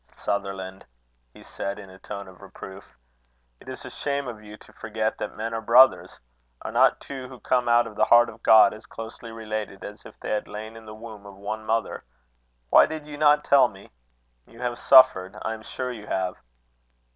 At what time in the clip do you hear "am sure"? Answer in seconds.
15.53-15.91